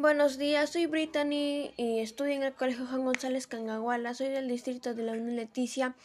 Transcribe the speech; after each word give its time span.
Buenos 0.00 0.38
días, 0.38 0.70
soy 0.70 0.86
Brittany 0.86 1.72
y 1.76 1.98
estudio 1.98 2.34
en 2.34 2.44
el 2.44 2.54
Colegio 2.54 2.86
Juan 2.86 3.04
González 3.04 3.48
Cangaguala, 3.48 4.14
soy 4.14 4.28
del 4.28 4.46
distrito 4.46 4.94
de 4.94 5.02
la 5.02 5.10
Unión 5.10 5.34
Leticia. 5.34 5.96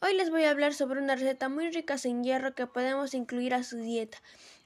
Hoy 0.00 0.14
les 0.14 0.30
voy 0.30 0.44
a 0.44 0.52
hablar 0.52 0.72
sobre 0.72 1.00
una 1.00 1.16
receta 1.16 1.48
muy 1.48 1.68
rica 1.72 1.96
en 2.04 2.22
hierro 2.22 2.54
que 2.54 2.68
podemos 2.68 3.12
incluir 3.12 3.52
a 3.52 3.64
su 3.64 3.78
dieta, 3.78 4.18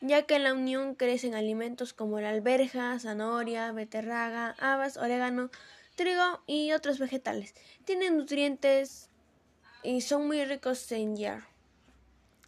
ya 0.02 0.26
que 0.26 0.36
en 0.36 0.44
la 0.44 0.52
Unión 0.52 0.96
crecen 0.96 1.34
alimentos 1.34 1.94
como 1.94 2.20
la 2.20 2.28
alberja, 2.28 2.98
zanahoria, 2.98 3.72
beterraga, 3.72 4.54
habas, 4.60 4.98
orégano, 4.98 5.48
trigo 5.94 6.42
y 6.46 6.72
otros 6.72 6.98
vegetales. 6.98 7.54
Tienen 7.86 8.18
nutrientes 8.18 9.08
y 9.82 10.02
son 10.02 10.26
muy 10.26 10.44
ricos 10.44 10.92
en 10.92 11.16
hierro. 11.16 11.46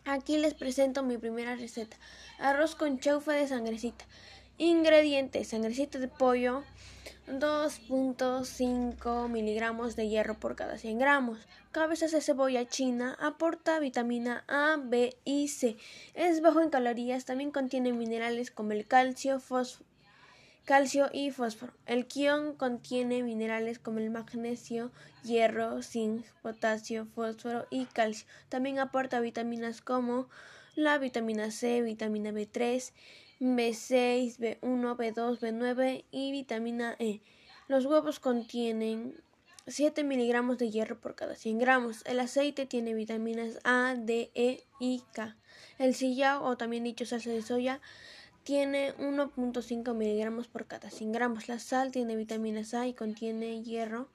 Aquí 0.04 0.36
les 0.36 0.52
presento 0.52 1.02
mi 1.02 1.16
primera 1.16 1.56
receta, 1.56 1.96
arroz 2.38 2.74
con 2.74 2.98
chaufa 2.98 3.32
de 3.32 3.48
sangrecita. 3.48 4.04
Ingredientes: 4.60 5.48
sangrecita 5.48 5.98
de 5.98 6.08
pollo, 6.08 6.64
2.5 7.26 9.28
miligramos 9.30 9.96
de 9.96 10.06
hierro 10.06 10.38
por 10.38 10.54
cada 10.54 10.76
100 10.76 10.98
gramos. 10.98 11.48
Cabezas 11.72 12.12
de 12.12 12.20
cebolla 12.20 12.68
china 12.68 13.16
aporta 13.20 13.78
vitamina 13.78 14.44
A, 14.48 14.76
B 14.76 15.16
y 15.24 15.48
C. 15.48 15.78
Es 16.12 16.42
bajo 16.42 16.60
en 16.60 16.68
calorías, 16.68 17.24
también 17.24 17.52
contiene 17.52 17.94
minerales 17.94 18.50
como 18.50 18.72
el 18.72 18.86
calcio, 18.86 19.40
calcio 20.66 21.08
y 21.10 21.30
fósforo. 21.30 21.72
El 21.86 22.06
quión 22.06 22.54
contiene 22.54 23.22
minerales 23.22 23.78
como 23.78 23.98
el 23.98 24.10
magnesio, 24.10 24.92
hierro, 25.24 25.82
zinc, 25.82 26.26
potasio, 26.42 27.06
fósforo 27.14 27.66
y 27.70 27.86
calcio. 27.86 28.26
También 28.50 28.78
aporta 28.78 29.20
vitaminas 29.20 29.80
como 29.80 30.28
la 30.74 30.98
vitamina 30.98 31.50
C, 31.50 31.80
vitamina 31.80 32.30
B3, 32.30 32.92
B6, 33.40 34.36
B1, 34.38 34.96
B2, 34.96 35.38
B9 35.40 36.04
y 36.10 36.30
vitamina 36.30 36.94
E. 36.98 37.22
Los 37.68 37.86
huevos 37.86 38.20
contienen 38.20 39.20
7 39.66 40.04
miligramos 40.04 40.58
de 40.58 40.70
hierro 40.70 41.00
por 41.00 41.14
cada 41.14 41.34
100 41.34 41.58
gramos. 41.58 42.02
El 42.04 42.20
aceite 42.20 42.66
tiene 42.66 42.92
vitaminas 42.92 43.58
A, 43.64 43.94
D, 43.96 44.30
E 44.34 44.64
y 44.78 45.02
K. 45.14 45.36
El 45.78 45.94
sillao, 45.94 46.44
o 46.44 46.56
también 46.56 46.84
dicho 46.84 47.06
salsa 47.06 47.30
de 47.30 47.40
soya, 47.42 47.80
tiene 48.44 48.94
1.5 48.96 49.94
miligramos 49.94 50.48
por 50.48 50.66
cada 50.66 50.90
100 50.90 51.12
gramos. 51.12 51.48
La 51.48 51.58
sal 51.58 51.92
tiene 51.92 52.16
vitaminas 52.16 52.74
A 52.74 52.86
y 52.86 52.94
contiene 52.94 53.62
hierro 53.62 54.08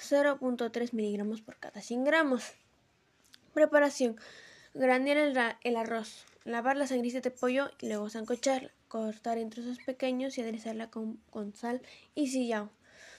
0.3 0.00 0.92
miligramos 0.92 1.40
por 1.40 1.56
cada 1.56 1.80
100 1.80 2.04
gramos. 2.04 2.52
Preparación. 3.54 4.16
Granear 4.74 5.56
el 5.62 5.76
arroz. 5.76 6.24
Lavar 6.48 6.78
la 6.78 6.86
sangrecita 6.86 7.20
de 7.20 7.30
pollo 7.30 7.70
y 7.78 7.88
luego 7.88 8.08
zancocharla, 8.08 8.70
cortar 8.88 9.36
en 9.36 9.50
trozos 9.50 9.80
pequeños 9.84 10.38
y 10.38 10.40
aderezarla 10.40 10.88
con, 10.88 11.20
sal 11.54 11.82
y 12.14 12.28
sillao. 12.28 12.70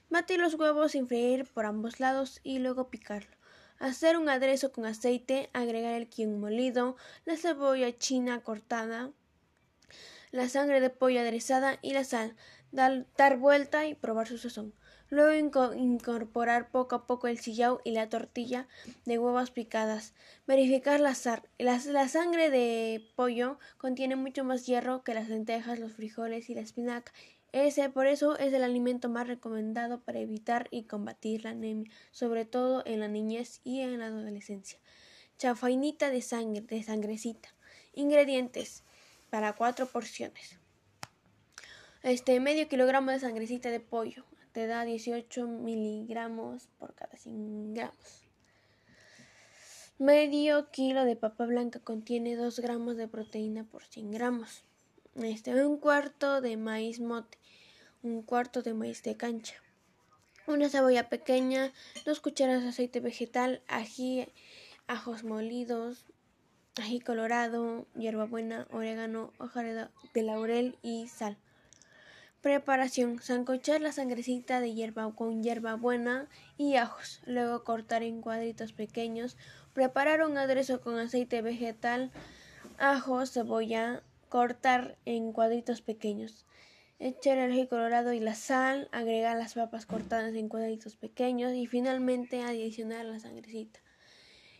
Batir 0.10 0.40
los 0.40 0.56
huevos 0.56 0.94
sin 0.94 1.08
freír 1.08 1.46
por 1.46 1.68
ambos 1.68 2.00
lados 2.00 2.40
y 2.44 2.58
luego 2.58 2.90
picarlo. 2.90 3.30
Hacer 3.78 4.18
un 4.18 4.30
aderezo 4.30 4.72
con 4.72 4.88
aceite, 4.88 5.52
agregar 5.54 5.94
el 5.94 6.10
quien 6.10 6.40
molido, 6.40 6.98
la 7.26 7.38
cebolla 7.38 7.96
china 7.96 8.42
cortada, 8.42 9.12
la 10.32 10.50
sangre 10.50 10.82
de 10.82 10.90
pollo 10.90 11.20
aderezada 11.20 11.78
y 11.84 11.94
la 11.94 12.06
sal. 12.06 12.36
dar 12.72 13.38
vuelta 13.38 13.86
y 13.86 13.94
probar 13.94 14.28
su 14.28 14.40
sazón. 14.40 14.74
Luego 15.10 15.74
incorporar 15.74 16.70
poco 16.70 16.96
a 16.96 17.08
poco 17.08 17.28
el 17.28 17.40
sillao 17.40 17.82
y 17.84 17.92
la 17.92 18.10
tortilla 18.10 18.68
de 19.06 19.18
huevos 19.18 19.50
picadas. 19.50 20.14
Verificar 20.46 21.00
la, 21.00 21.16
la, 21.58 22.08
sangre 22.08 22.52
de 22.52 23.10
pollo 23.16 23.58
contiene 23.78 24.16
mucho 24.16 24.44
más 24.44 24.68
hierro 24.68 25.04
que 25.04 25.16
las 25.16 25.28
lentejas, 25.28 25.80
los 25.80 25.94
frijoles 25.94 26.50
y 26.50 26.56
la 26.56 26.62
espinaca. 26.62 27.12
Ese, 27.52 27.90
por 27.90 28.06
eso 28.06 28.38
es 28.38 28.54
el 28.54 28.64
alimento 28.64 29.10
más 29.10 29.28
recomendado 29.28 30.00
para 30.02 30.20
evitar 30.20 30.68
y 30.70 30.84
combatir 30.84 31.44
la 31.44 31.52
anemia, 31.52 31.92
sobre 32.12 32.46
todo 32.46 32.84
en 32.86 33.00
la 33.00 33.08
niñez 33.08 33.62
y 33.64 33.82
en 33.82 33.98
la 33.98 34.08
adolescencia. 34.08 34.78
Chafainita 35.40 36.12
de 36.12 36.22
sangre, 36.22 36.62
de 36.62 36.84
sangrecita. 36.84 37.50
Ingredientes 37.96 38.84
para 39.32 39.54
cuatro 39.54 39.88
porciones. 39.88 40.60
Este 42.04 42.40
medio 42.40 42.68
kilogramo 42.68 43.10
de 43.12 43.20
sangrecita 43.20 43.72
de 43.72 43.80
pollo, 43.80 44.24
te 44.60 44.68
da 44.68 44.84
18 44.84 45.48
miligramos 45.48 46.68
por 46.80 46.94
cada 46.94 47.16
100 47.16 47.76
gramos. 47.76 48.28
Medio 49.98 50.70
kilo 50.70 51.06
de 51.06 51.16
papa 51.16 51.46
blanca 51.46 51.80
contiene 51.80 52.36
2 52.36 52.60
gramos 52.60 52.98
de 52.98 53.08
proteína 53.08 53.64
por 53.64 53.86
100 53.86 54.12
gramos. 54.12 54.66
Este, 55.16 55.66
un 55.66 55.78
cuarto 55.78 56.42
de 56.42 56.58
maíz 56.58 57.00
mote, 57.00 57.38
un 58.04 58.22
cuarto 58.22 58.62
de 58.62 58.74
maíz 58.74 59.02
de 59.04 59.16
cancha, 59.16 59.56
una 60.46 60.68
cebolla 60.68 61.08
pequeña, 61.08 61.72
dos 62.04 62.20
cucharas 62.20 62.62
de 62.62 62.68
aceite 62.68 63.00
vegetal, 63.00 63.62
ají, 63.70 64.28
ajos 64.88 65.24
molidos, 65.24 66.04
ají 66.76 67.00
colorado, 67.00 67.88
hierbabuena, 67.96 68.68
orégano, 68.72 69.32
hoja 69.38 69.64
de 69.64 70.22
laurel 70.22 70.78
y 70.82 71.08
sal. 71.08 71.38
Preparación: 72.42 73.22
sancochar 73.22 73.82
la 73.82 73.92
sangrecita 73.92 74.62
de 74.62 74.74
hierba 74.74 75.14
con 75.14 75.44
hierbabuena 75.44 76.30
y 76.58 76.78
ajos, 76.78 77.20
luego 77.26 77.66
cortar 77.66 78.02
en 78.02 78.22
cuadritos 78.22 78.72
pequeños, 78.72 79.36
preparar 79.74 80.24
un 80.24 80.38
aderezo 80.38 80.80
con 80.80 80.98
aceite 80.98 81.42
vegetal, 81.42 82.12
ajo, 82.78 83.26
cebolla, 83.26 84.04
cortar 84.30 84.96
en 85.04 85.34
cuadritos 85.34 85.82
pequeños. 85.82 86.46
Echar 86.98 87.38
el 87.40 87.52
ají 87.52 87.68
colorado 87.68 88.14
y 88.14 88.22
la 88.22 88.36
sal, 88.36 88.88
agregar 88.94 89.38
las 89.38 89.56
papas 89.56 89.86
cortadas 89.86 90.34
en 90.34 90.48
cuadritos 90.48 90.96
pequeños. 90.96 91.54
Y 91.54 91.68
finalmente 91.68 92.42
adicionar 92.44 93.06
la 93.06 93.20
sangrecita 93.20 93.82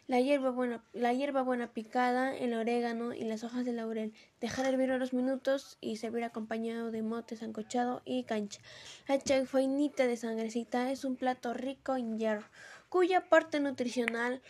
la 0.10 0.20
hierba 0.20 0.50
buena, 0.50 0.84
la 0.92 1.14
hierba 1.14 1.44
buena 1.44 1.72
picada, 1.72 2.36
el 2.36 2.56
orégano 2.56 3.14
y 3.14 3.26
las 3.26 3.44
hojas 3.44 3.64
de 3.64 3.74
laurel. 3.74 4.12
Dejar 4.42 4.66
hervir 4.66 4.92
unos 4.92 5.14
minutos 5.14 5.78
y 5.82 5.98
servir 5.98 6.24
acompañado 6.24 6.90
de 6.90 7.04
mote 7.04 7.36
sancochado 7.36 8.02
y 8.06 8.24
cancha. 8.24 8.60
La 9.08 9.20
chaufainita 9.20 10.08
de 10.08 10.18
sangrecita 10.18 10.92
es 10.92 11.06
un 11.06 11.16
plato 11.16 11.54
rico 11.54 11.96
en 11.96 12.18
hierro, 12.18 12.48
cuya 12.90 13.30
parte 13.30 13.60
nutricional 13.60 14.42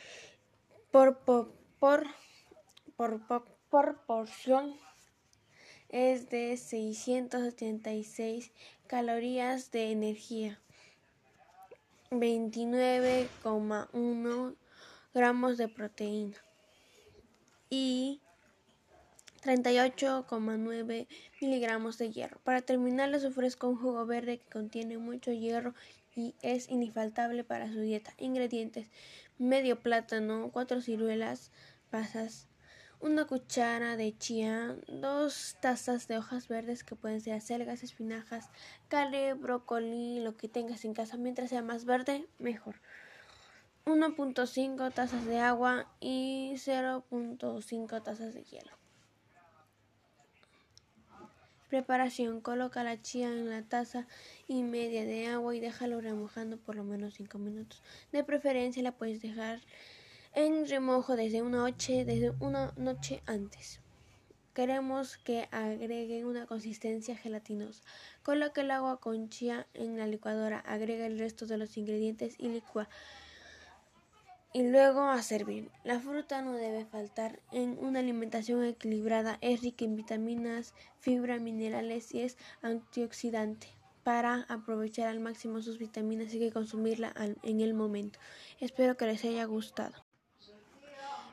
por, 0.92 1.18
por, 1.18 1.52
por, 1.82 2.08
por, 3.70 3.98
porción 4.06 4.76
es 5.90 6.30
de 6.30 6.56
676 6.56 8.54
calorías 8.88 9.72
de 9.72 9.92
energía, 9.92 10.58
29,1 12.12 14.56
gramos 15.14 15.58
de 15.58 15.68
proteína 15.68 16.38
y 17.70 18.22
38,9 19.44 21.08
miligramos 21.42 21.98
de 21.98 22.12
hierro. 22.12 22.40
Para 22.44 22.62
terminar 22.62 23.10
les 23.10 23.24
ofrezco 23.24 23.70
un 23.70 23.78
jugo 23.78 24.06
verde 24.06 24.40
que 24.40 24.50
contiene 24.50 24.98
mucho 24.98 25.32
hierro 25.32 25.74
y 26.16 26.36
es 26.42 26.70
infaltable 26.70 27.44
para 27.44 27.72
su 27.72 27.80
dieta. 27.80 28.14
Ingredientes: 28.18 28.90
medio 29.38 29.82
plátano, 29.82 30.50
cuatro 30.52 30.82
ciruelas, 30.82 31.52
pasas, 31.90 32.48
una 33.00 33.26
cuchara 33.26 33.96
de 33.96 34.18
chía, 34.18 34.76
dos 34.88 35.56
tazas 35.62 36.08
de 36.08 36.18
hojas 36.18 36.50
verdes 36.50 36.84
que 36.84 36.96
pueden 36.96 37.22
ser 37.22 37.36
acelgas, 37.36 37.84
espinajas, 37.84 38.50
carne, 38.90 39.34
brócoli, 39.36 40.20
lo 40.20 40.36
que 40.36 40.50
tengas 40.50 40.84
en 40.84 40.94
casa. 40.94 41.16
Mientras 41.16 41.50
sea 41.50 41.62
más 41.62 41.86
verde, 41.86 42.28
mejor. 42.40 42.82
1.5 43.90 44.94
tazas 44.94 45.26
de 45.26 45.40
agua 45.40 45.88
y 46.00 46.54
0.5 46.58 48.04
tazas 48.04 48.36
de 48.36 48.44
hielo. 48.44 48.72
Preparación. 51.70 52.40
Coloca 52.42 52.84
la 52.84 53.02
chía 53.02 53.30
en 53.30 53.50
la 53.50 53.64
taza 53.64 54.06
y 54.48 54.62
media 54.62 55.06
de 55.06 55.28
agua 55.28 55.56
y 55.56 55.60
déjalo 55.60 56.02
remojando 56.02 56.58
por 56.58 56.76
lo 56.76 56.84
menos 56.84 57.16
5 57.16 57.40
minutos. 57.40 57.82
De 58.12 58.24
preferencia 58.24 58.84
la 58.84 58.92
puedes 58.92 59.24
dejar 59.24 59.60
en 60.34 60.68
remojo 60.68 61.16
desde 61.16 61.42
una 61.42 61.58
noche, 61.58 62.06
desde 62.06 62.32
una 62.40 62.72
noche 62.78 63.24
antes. 63.26 63.82
Queremos 64.54 65.18
que 65.18 65.48
agregue 65.52 66.26
una 66.26 66.46
consistencia 66.46 67.16
gelatinosa. 67.16 67.84
Coloca 68.22 68.62
el 68.62 68.70
agua 68.70 69.00
con 69.00 69.30
chía 69.30 69.66
en 69.74 69.98
la 69.98 70.06
licuadora, 70.06 70.60
agrega 70.60 71.08
el 71.08 71.18
resto 71.18 71.48
de 71.48 71.58
los 71.58 71.76
ingredientes 71.78 72.36
y 72.38 72.50
licúa 72.50 72.88
y 74.54 74.64
luego 74.64 75.02
a 75.02 75.22
servir. 75.22 75.70
La 75.84 76.00
fruta 76.00 76.42
no 76.42 76.54
debe 76.54 76.86
faltar 76.86 77.40
en 77.52 77.78
una 77.80 78.00
alimentación 78.00 78.64
equilibrada, 78.64 79.38
es 79.42 79.62
rica 79.62 79.86
en 79.86 79.96
vitaminas, 79.96 80.74
fibra, 81.00 81.40
minerales 81.40 82.14
y 82.14 82.22
es 82.22 82.38
antioxidante. 82.62 83.68
Para 84.04 84.46
aprovechar 84.50 85.08
al 85.08 85.20
máximo 85.20 85.62
sus 85.62 85.78
vitaminas 85.78 86.34
hay 86.34 86.40
que 86.40 86.52
consumirla 86.52 87.14
en 87.44 87.60
el 87.62 87.74
momento. 87.74 88.20
Espero 88.60 88.98
que 88.98 89.06
les 89.06 89.24
haya 89.24 89.46
gustado. 89.46 90.09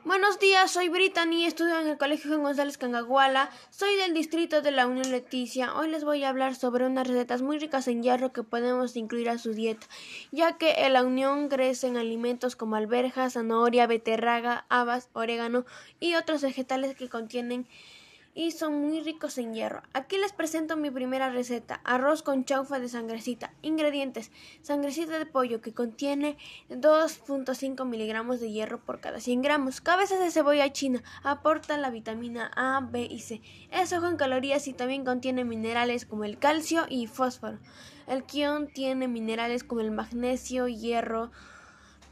Buenos 0.07 0.39
días, 0.39 0.71
soy 0.71 0.87
Brittany, 0.87 1.43
estudio 1.43 1.77
en 1.81 1.87
el 1.89 1.97
Colegio 1.97 2.29
Juan 2.29 2.41
González 2.41 2.77
Cangaguala, 2.77 3.49
soy 3.71 3.93
del 3.97 4.13
distrito 4.13 4.61
de 4.61 4.71
la 4.71 4.87
Unión 4.87 5.11
Leticia. 5.11 5.75
Hoy 5.75 5.89
les 5.89 6.05
voy 6.05 6.23
a 6.23 6.29
hablar 6.29 6.55
sobre 6.55 6.85
unas 6.85 7.07
recetas 7.07 7.41
muy 7.41 7.59
ricas 7.59 7.89
en 7.89 8.01
hierro 8.01 8.31
que 8.31 8.41
podemos 8.41 8.95
incluir 8.95 9.29
a 9.29 9.37
su 9.37 9.51
dieta, 9.51 9.85
ya 10.31 10.57
que 10.57 10.85
en 10.85 10.93
la 10.93 11.03
Unión 11.03 11.49
crecen 11.49 11.97
alimentos 11.97 12.55
como 12.55 12.77
alberjas, 12.77 13.33
zanahoria, 13.33 13.85
beterraga, 13.85 14.65
habas, 14.69 15.09
orégano 15.11 15.65
y 15.99 16.15
otros 16.15 16.41
vegetales 16.41 16.95
que 16.95 17.09
contienen 17.09 17.67
y 18.37 18.51
son 18.51 18.79
muy 18.79 19.01
ricos 19.01 19.39
en 19.39 19.55
hierro. 19.55 19.81
Aquí 19.93 20.15
les 20.19 20.31
presento 20.31 20.77
mi 20.77 20.91
primera 20.91 21.31
receta, 21.31 21.81
arroz 21.83 22.21
con 22.21 22.45
chaufa 22.45 22.79
de 22.79 22.87
sangrecita. 22.87 23.51
Ingredientes, 23.63 24.31
sangrecita 24.61 25.17
de 25.17 25.25
pollo 25.25 25.59
que 25.59 25.73
contiene 25.73 26.37
2.5 26.69 27.83
miligramos 27.87 28.39
de 28.39 28.51
hierro 28.51 28.79
por 28.79 28.99
cada 28.99 29.19
100 29.19 29.41
gramos. 29.41 29.81
Cabezas 29.81 30.19
de 30.19 30.29
cebolla 30.29 30.71
china 30.71 31.01
aporta 31.23 31.79
la 31.79 31.89
vitamina 31.89 32.51
A, 32.55 32.79
B 32.79 33.07
y 33.09 33.21
C. 33.21 33.41
Es 33.71 33.91
ojo 33.91 34.07
en 34.07 34.17
calorías 34.17 34.67
y 34.67 34.73
también 34.73 35.03
contiene 35.03 35.43
minerales 35.43 36.05
como 36.05 36.23
el 36.23 36.37
calcio 36.37 36.85
y 36.87 37.07
fósforo. 37.07 37.57
El 38.05 38.23
quión 38.23 38.67
tiene 38.67 39.07
minerales 39.07 39.63
como 39.63 39.81
el 39.81 39.89
magnesio, 39.89 40.67
hierro, 40.67 41.31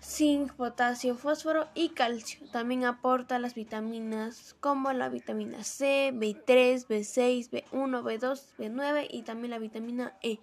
zinc, 0.05 0.53
potasio, 0.53 1.15
fósforo 1.15 1.67
y 1.73 1.89
calcio. 1.89 2.39
También 2.51 2.85
aporta 2.85 3.39
las 3.39 3.55
vitaminas 3.55 4.55
como 4.59 4.93
la 4.93 5.09
vitamina 5.09 5.63
C, 5.63 6.11
B3, 6.13 6.87
B6, 6.87 7.49
B1, 7.49 8.01
B2, 8.03 8.41
B9 8.57 9.07
y 9.09 9.23
también 9.23 9.51
la 9.51 9.59
vitamina 9.59 10.17
E. 10.21 10.39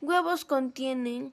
Huevos 0.00 0.44
contienen 0.44 1.32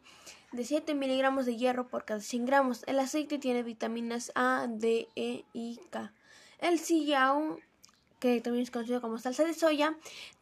de 0.52 0.64
7 0.64 0.94
miligramos 0.96 1.46
de 1.46 1.58
hierro 1.58 1.88
por 1.88 2.06
cada 2.06 2.22
100 2.22 2.46
gramos. 2.46 2.84
El 2.88 3.00
aceite 3.00 3.40
tiene 3.40 3.64
vitaminas 3.64 4.32
A, 4.36 4.68
D, 4.70 5.08
E 5.16 5.44
y 5.54 5.80
K. 5.90 6.14
El 6.60 6.80
sillao, 6.80 7.58
que 8.20 8.40
también 8.42 8.64
es 8.64 8.72
conocido 8.72 9.02
como 9.02 9.18
salsa 9.18 9.44
de 9.44 9.54
soya, 9.54 9.98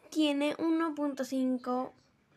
tiene 0.09 0.55
1.5 0.57 1.91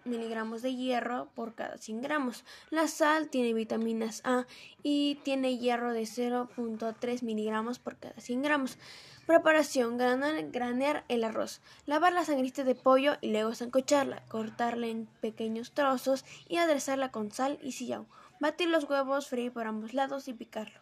miligramos 0.07 0.63
de 0.63 0.75
hierro 0.75 1.29
por 1.35 1.55
cada 1.55 1.79
100 1.79 2.03
gramos. 2.03 2.45
La 2.71 2.89
sal 2.89 3.29
tiene 3.29 3.53
vitaminas 3.53 4.23
A 4.25 4.47
y 4.83 5.17
tiene 5.25 5.59
hierro 5.59 5.93
de 5.93 6.03
0.3 6.03 7.23
miligramos 7.23 7.79
por 7.79 7.97
cada 7.97 8.19
100 8.21 8.43
gramos. 8.43 8.79
Preparación: 9.27 9.99
granar, 9.99 10.51
granear 10.51 11.05
el 11.09 11.25
arroz, 11.25 11.61
lavar 11.85 12.13
la 12.13 12.25
sangrita 12.25 12.63
de 12.63 12.77
pollo 12.77 13.17
y 13.21 13.33
luego 13.33 13.55
sancocharla, 13.55 14.25
cortarla 14.29 14.87
en 14.87 15.07
pequeños 15.21 15.73
trozos 15.73 16.25
y 16.49 16.59
aderezarla 16.59 17.11
con 17.11 17.33
sal 17.33 17.59
y 17.61 17.73
sillao. 17.73 18.07
Batir 18.39 18.69
los 18.69 18.85
huevos, 18.85 19.29
freír 19.29 19.53
por 19.53 19.67
ambos 19.67 19.95
lados 19.95 20.29
y 20.29 20.35
picarlo. 20.35 20.79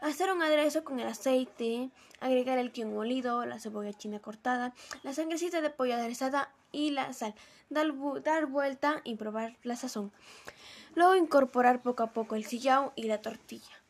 Hacer 0.00 0.32
un 0.32 0.42
aderezo 0.42 0.84
con 0.84 0.98
el 1.00 1.06
aceite, 1.06 1.90
agregar 2.20 2.58
el 2.58 2.72
quion 2.72 2.92
molido, 2.92 3.46
la 3.46 3.60
cebolla 3.60 3.92
china 3.92 4.18
cortada, 4.18 4.74
la 5.02 5.14
sangrecita 5.14 5.60
de 5.60 5.70
pollo 5.70 5.94
aderezada 5.94 6.52
y 6.74 6.90
la 6.90 7.12
sal. 7.12 7.34
Dar, 7.70 7.86
dar 8.22 8.46
vuelta 8.46 9.00
y 9.04 9.14
probar 9.14 9.56
la 9.62 9.76
sazón. 9.76 10.12
Luego 10.94 11.14
incorporar 11.14 11.82
poco 11.82 12.02
a 12.02 12.12
poco 12.12 12.34
el 12.34 12.44
sillao 12.44 12.92
y 12.96 13.04
la 13.04 13.22
tortilla. 13.22 13.82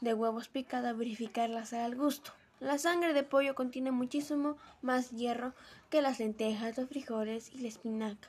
De 0.00 0.14
huevos 0.14 0.48
picada, 0.48 0.92
verificar 0.92 1.50
la 1.50 1.64
sal 1.64 1.80
al 1.80 1.96
gusto. 1.96 2.32
La 2.60 2.78
sangre 2.78 3.12
de 3.12 3.22
pollo 3.22 3.54
contiene 3.54 3.90
muchísimo 3.90 4.56
más 4.82 5.10
hierro 5.10 5.54
que 5.90 6.02
las 6.02 6.18
lentejas, 6.18 6.76
los 6.76 6.88
frijoles 6.88 7.52
y 7.52 7.58
la 7.58 7.68
espinaca. 7.68 8.28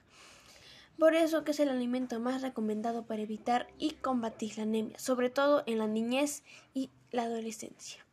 Por 0.99 1.15
eso 1.15 1.43
que 1.43 1.51
es 1.51 1.59
el 1.59 1.69
alimento 1.69 2.19
más 2.19 2.41
recomendado 2.41 3.05
para 3.05 3.21
evitar 3.21 3.67
y 3.77 3.91
combatir 3.91 4.57
la 4.57 4.63
anemia, 4.63 4.99
sobre 4.99 5.29
todo 5.29 5.63
en 5.65 5.77
la 5.77 5.87
niñez 5.87 6.43
y 6.73 6.89
la 7.11 7.23
adolescencia. 7.23 8.05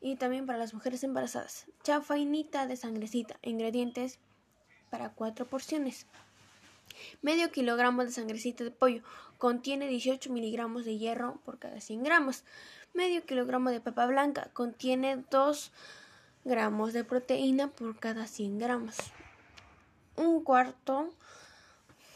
Y 0.00 0.16
también 0.16 0.46
para 0.46 0.58
las 0.58 0.72
mujeres 0.72 1.02
embarazadas. 1.02 1.66
Chafainita 1.82 2.66
de 2.66 2.76
sangrecita. 2.76 3.38
Ingredientes 3.42 4.20
para 4.90 5.10
cuatro 5.10 5.46
porciones. 5.46 6.06
Medio 7.22 7.50
kilogramo 7.50 8.04
de 8.04 8.10
sangrecita 8.10 8.64
de 8.64 8.70
pollo 8.70 9.02
contiene 9.38 9.88
18 9.88 10.32
miligramos 10.32 10.84
de 10.84 10.98
hierro 10.98 11.40
por 11.44 11.58
cada 11.58 11.80
100 11.80 12.02
gramos. 12.02 12.44
Medio 12.94 13.24
kilogramo 13.24 13.70
de 13.70 13.80
papa 13.80 14.06
blanca 14.06 14.50
contiene 14.52 15.24
2 15.30 15.72
gramos 16.44 16.92
de 16.92 17.04
proteína 17.04 17.68
por 17.68 17.98
cada 17.98 18.26
100 18.26 18.58
gramos. 18.58 18.96
Un 20.16 20.42
cuarto 20.42 21.12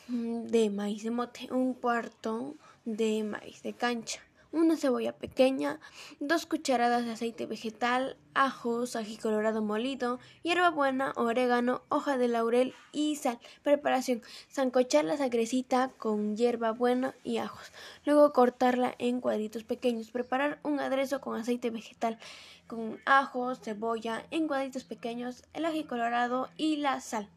de 0.08 0.70
maíz 0.70 1.04
de 1.04 1.10
mote, 1.10 1.48
un 1.52 1.74
cuarto 1.74 2.54
de 2.84 3.22
maíz 3.22 3.62
de 3.62 3.72
cancha, 3.74 4.20
una 4.52 4.76
cebolla 4.76 5.16
pequeña, 5.16 5.80
dos 6.20 6.46
cucharadas 6.46 7.04
de 7.04 7.12
aceite 7.12 7.46
vegetal, 7.46 8.16
ajos, 8.34 8.96
ají 8.96 9.16
colorado 9.16 9.62
molido, 9.62 10.18
hierbabuena, 10.42 11.12
orégano, 11.16 11.82
hoja 11.88 12.18
de 12.18 12.28
laurel 12.28 12.74
y 12.92 13.16
sal. 13.16 13.38
Preparación: 13.62 14.22
sancochar 14.48 15.04
la 15.04 15.16
sangrecita 15.16 15.90
con 15.98 16.36
hierbabuena 16.36 17.14
y 17.24 17.38
ajos. 17.38 17.72
Luego 18.04 18.32
cortarla 18.32 18.94
en 18.98 19.20
cuadritos 19.20 19.64
pequeños. 19.64 20.10
Preparar 20.10 20.60
un 20.62 20.78
aderezo 20.80 21.20
con 21.20 21.38
aceite 21.38 21.70
vegetal 21.70 22.18
con 22.66 23.00
ajos, 23.04 23.60
cebolla 23.60 24.24
en 24.30 24.48
cuadritos 24.48 24.84
pequeños, 24.84 25.44
el 25.52 25.66
ají 25.66 25.84
colorado 25.84 26.48
y 26.56 26.76
la 26.76 27.00
sal 27.00 27.28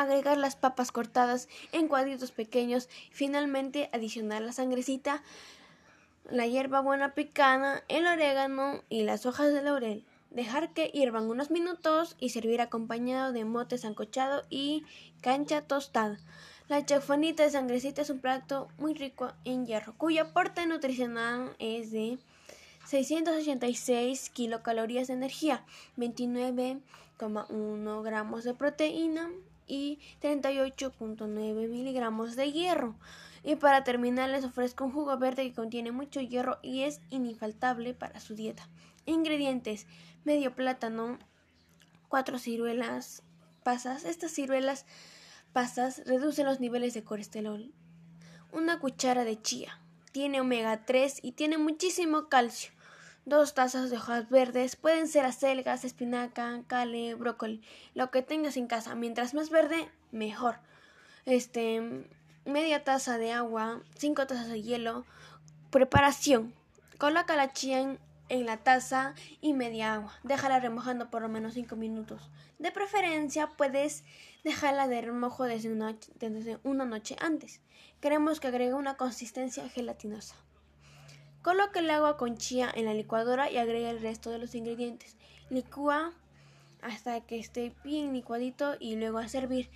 agregar 0.00 0.36
las 0.38 0.56
papas 0.56 0.90
cortadas 0.90 1.48
en 1.72 1.88
cuadritos 1.88 2.32
pequeños 2.32 2.88
finalmente 3.10 3.90
adicionar 3.92 4.42
la 4.42 4.52
sangrecita, 4.52 5.22
la 6.30 6.46
hierba 6.46 6.80
buena 6.80 7.14
picada, 7.14 7.82
el 7.88 8.06
orégano 8.06 8.82
y 8.88 9.02
las 9.02 9.26
hojas 9.26 9.52
de 9.52 9.62
laurel. 9.62 10.04
Dejar 10.30 10.72
que 10.72 10.88
hiervan 10.88 11.30
unos 11.30 11.50
minutos 11.50 12.16
y 12.18 12.30
servir 12.30 12.60
acompañado 12.60 13.32
de 13.32 13.44
mote 13.44 13.78
sancochado 13.78 14.42
y 14.50 14.84
cancha 15.20 15.62
tostada. 15.62 16.18
La 16.68 16.84
chofanita 16.84 17.42
de 17.42 17.50
sangrecita 17.50 18.02
es 18.02 18.10
un 18.10 18.20
plato 18.20 18.68
muy 18.78 18.94
rico 18.94 19.32
en 19.44 19.66
hierro, 19.66 19.94
cuyo 19.96 20.22
aporte 20.22 20.66
nutricional 20.66 21.54
es 21.58 21.92
de 21.92 22.18
686 22.86 24.30
kilocalorías 24.30 25.08
de 25.08 25.14
energía, 25.14 25.64
29,1 25.98 28.02
gramos 28.02 28.44
de 28.44 28.54
proteína, 28.54 29.30
y 29.66 29.98
38.9 30.22 31.68
miligramos 31.68 32.36
de 32.36 32.52
hierro. 32.52 32.94
Y 33.44 33.56
para 33.56 33.84
terminar 33.84 34.30
les 34.30 34.44
ofrezco 34.44 34.84
un 34.84 34.92
jugo 34.92 35.16
verde 35.18 35.42
que 35.44 35.54
contiene 35.54 35.92
mucho 35.92 36.20
hierro 36.20 36.58
y 36.62 36.82
es 36.82 37.00
infaltable 37.10 37.94
para 37.94 38.18
su 38.18 38.34
dieta. 38.34 38.68
Ingredientes: 39.06 39.86
medio 40.24 40.54
plátano, 40.54 41.18
cuatro 42.08 42.38
ciruelas 42.38 43.22
pasas. 43.62 44.04
Estas 44.04 44.32
ciruelas 44.32 44.86
pasas 45.52 46.02
reducen 46.06 46.46
los 46.46 46.58
niveles 46.58 46.94
de 46.94 47.04
colesterol. 47.04 47.70
Una 48.50 48.80
cuchara 48.80 49.24
de 49.24 49.40
chía. 49.40 49.78
Tiene 50.10 50.40
omega 50.40 50.84
3 50.84 51.18
y 51.22 51.32
tiene 51.32 51.58
muchísimo 51.58 52.28
calcio 52.28 52.72
dos 53.26 53.54
tazas 53.54 53.90
de 53.90 53.96
hojas 53.96 54.28
verdes, 54.28 54.76
pueden 54.76 55.08
ser 55.08 55.24
acelgas, 55.24 55.84
espinaca, 55.84 56.62
cale, 56.66 57.14
brócoli, 57.14 57.62
lo 57.94 58.10
que 58.10 58.22
tengas 58.22 58.56
en 58.56 58.66
casa. 58.66 58.94
Mientras 58.94 59.34
más 59.34 59.50
verde, 59.50 59.88
mejor. 60.12 60.56
Este, 61.24 62.06
media 62.44 62.84
taza 62.84 63.18
de 63.18 63.32
agua, 63.32 63.80
cinco 63.96 64.26
tazas 64.26 64.48
de 64.48 64.62
hielo. 64.62 65.04
Preparación. 65.70 66.54
Coloca 66.98 67.36
la 67.36 67.52
chía 67.52 67.80
en, 67.80 68.46
la 68.46 68.58
taza 68.58 69.14
y 69.40 69.52
media 69.52 69.94
agua. 69.94 70.12
Déjala 70.22 70.60
remojando 70.60 71.10
por 71.10 71.22
lo 71.22 71.28
menos 71.28 71.54
cinco 71.54 71.76
minutos. 71.76 72.30
De 72.58 72.70
preferencia, 72.70 73.48
puedes 73.56 74.04
dejarla 74.44 74.88
de 74.88 75.00
remojo 75.00 75.44
desde 75.44 75.72
una, 75.72 75.96
desde 76.18 76.58
una 76.62 76.84
noche 76.84 77.16
antes. 77.20 77.60
Queremos 78.00 78.40
que 78.40 78.48
agregue 78.48 78.74
una 78.74 78.96
consistencia 78.96 79.68
gelatinosa. 79.68 80.36
Coloque 81.42 81.80
el 81.80 81.90
agua 81.90 82.16
con 82.16 82.36
chía 82.36 82.70
en 82.74 82.86
la 82.86 82.94
licuadora 82.94 83.50
y 83.50 83.58
agregue 83.58 83.90
el 83.90 84.00
resto 84.00 84.30
de 84.30 84.38
los 84.38 84.54
ingredientes. 84.54 85.16
Licúa 85.50 86.12
hasta 86.80 87.20
que 87.22 87.38
esté 87.38 87.74
bien 87.82 88.12
licuadito 88.12 88.76
y 88.78 88.96
luego 88.96 89.18
a 89.18 89.28
servir. 89.28 89.70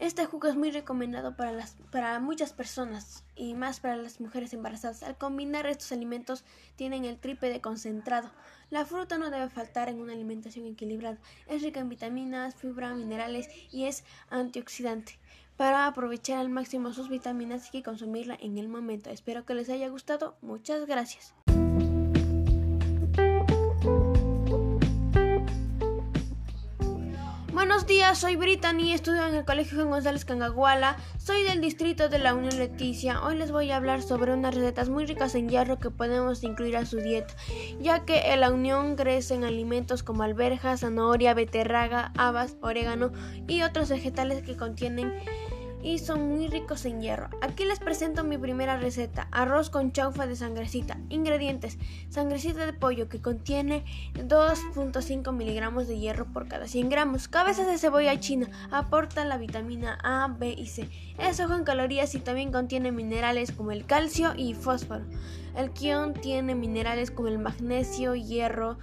Este 0.00 0.24
jugo 0.24 0.48
es 0.48 0.56
muy 0.56 0.70
recomendado 0.70 1.36
para, 1.36 1.52
las, 1.52 1.76
para 1.92 2.18
muchas 2.20 2.54
personas 2.54 3.22
y 3.36 3.52
más 3.52 3.80
para 3.80 3.96
las 3.96 4.18
mujeres 4.18 4.54
embarazadas. 4.54 5.02
Al 5.02 5.18
combinar 5.18 5.66
estos 5.66 5.92
alimentos 5.92 6.42
tienen 6.76 7.04
el 7.04 7.18
triple 7.18 7.50
de 7.50 7.60
concentrado. 7.60 8.30
La 8.70 8.86
fruta 8.86 9.18
no 9.18 9.30
debe 9.30 9.50
faltar 9.50 9.90
en 9.90 10.00
una 10.00 10.14
alimentación 10.14 10.66
equilibrada. 10.66 11.18
Es 11.48 11.60
rica 11.60 11.80
en 11.80 11.90
vitaminas, 11.90 12.54
fibra, 12.54 12.94
minerales 12.94 13.50
y 13.70 13.84
es 13.84 14.04
antioxidante. 14.30 15.18
Para 15.58 15.86
aprovechar 15.86 16.38
al 16.38 16.48
máximo 16.48 16.94
sus 16.94 17.10
vitaminas 17.10 17.66
hay 17.66 17.70
que 17.70 17.82
consumirla 17.82 18.38
en 18.40 18.56
el 18.56 18.68
momento. 18.68 19.10
Espero 19.10 19.44
que 19.44 19.52
les 19.52 19.68
haya 19.68 19.90
gustado. 19.90 20.34
Muchas 20.40 20.86
gracias. 20.86 21.34
Buenos 27.60 27.86
días, 27.86 28.16
soy 28.16 28.36
Brittany, 28.36 28.94
estudio 28.94 29.26
en 29.26 29.34
el 29.34 29.44
Colegio 29.44 29.76
Juan 29.76 29.90
González 29.90 30.24
Cangaguala, 30.24 30.96
soy 31.18 31.42
del 31.42 31.60
distrito 31.60 32.08
de 32.08 32.18
la 32.18 32.34
Unión 32.34 32.56
Leticia. 32.58 33.22
Hoy 33.22 33.36
les 33.36 33.52
voy 33.52 33.70
a 33.70 33.76
hablar 33.76 34.00
sobre 34.00 34.32
unas 34.32 34.54
recetas 34.54 34.88
muy 34.88 35.04
ricas 35.04 35.34
en 35.34 35.50
hierro 35.50 35.78
que 35.78 35.90
podemos 35.90 36.42
incluir 36.42 36.78
a 36.78 36.86
su 36.86 36.96
dieta, 36.96 37.34
ya 37.78 38.06
que 38.06 38.32
en 38.32 38.40
la 38.40 38.50
Unión 38.50 38.96
crecen 38.96 39.44
alimentos 39.44 40.02
como 40.02 40.22
alberja, 40.22 40.78
zanahoria, 40.78 41.34
beterraga, 41.34 42.12
habas, 42.16 42.56
orégano 42.62 43.12
y 43.46 43.60
otros 43.60 43.90
vegetales 43.90 44.42
que 44.42 44.56
contienen 44.56 45.12
y 45.82 45.98
son 45.98 46.28
muy 46.28 46.48
ricos 46.48 46.84
en 46.84 47.00
hierro. 47.00 47.28
Aquí 47.40 47.64
les 47.64 47.78
presento 47.78 48.24
mi 48.24 48.38
primera 48.38 48.76
receta, 48.76 49.28
arroz 49.30 49.70
con 49.70 49.92
chaufa 49.92 50.26
de 50.26 50.36
sangrecita. 50.36 50.98
Ingredientes, 51.08 51.78
sangrecita 52.08 52.66
de 52.66 52.72
pollo 52.72 53.08
que 53.08 53.20
contiene 53.20 53.84
2.5 54.14 55.32
miligramos 55.32 55.88
de 55.88 55.98
hierro 55.98 56.26
por 56.26 56.48
cada 56.48 56.66
100 56.66 56.88
gramos. 56.88 57.28
Cabezas 57.28 57.66
de 57.66 57.78
cebolla 57.78 58.18
china, 58.20 58.48
aporta 58.70 59.24
la 59.24 59.38
vitamina 59.38 59.98
A, 60.02 60.28
B 60.28 60.54
y 60.56 60.66
C. 60.66 60.88
Es 61.18 61.40
ojo 61.40 61.54
en 61.54 61.64
calorías 61.64 62.14
y 62.14 62.20
también 62.20 62.52
contiene 62.52 62.92
minerales 62.92 63.52
como 63.52 63.72
el 63.72 63.86
calcio 63.86 64.32
y 64.36 64.54
fósforo. 64.54 65.04
El 65.56 65.70
quión 65.70 66.14
tiene 66.14 66.54
minerales 66.54 67.10
como 67.10 67.28
el 67.28 67.38
magnesio, 67.38 68.14
hierro, 68.14 68.78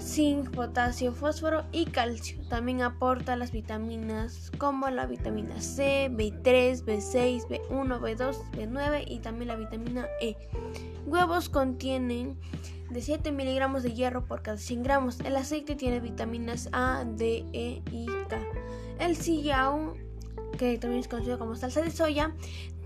zinc, 0.00 0.50
potasio, 0.50 1.12
fósforo 1.12 1.64
y 1.72 1.86
calcio. 1.86 2.38
También 2.48 2.82
aporta 2.82 3.36
las 3.36 3.52
vitaminas 3.52 4.50
como 4.58 4.88
la 4.90 5.06
vitamina 5.06 5.60
C, 5.60 6.10
B3, 6.10 6.84
B6, 6.84 7.46
B1, 7.48 8.00
B2, 8.00 8.36
B9 8.52 9.04
y 9.06 9.18
también 9.20 9.48
la 9.48 9.56
vitamina 9.56 10.06
E. 10.20 10.36
Huevos 11.06 11.48
contienen 11.48 12.36
de 12.90 13.02
7 13.02 13.32
miligramos 13.32 13.82
de 13.82 13.92
hierro 13.92 14.24
por 14.24 14.42
cada 14.42 14.58
100 14.58 14.82
gramos. 14.82 15.20
El 15.20 15.36
aceite 15.36 15.76
tiene 15.76 16.00
vitaminas 16.00 16.68
A, 16.72 17.04
D, 17.04 17.44
E 17.52 17.82
y 17.92 18.06
K. 18.28 18.40
El 18.98 19.16
sillao, 19.16 19.94
que 20.58 20.78
también 20.78 21.00
es 21.00 21.08
conocido 21.08 21.38
como 21.38 21.54
salsa 21.54 21.82
de 21.82 21.90
soya, 21.90 22.34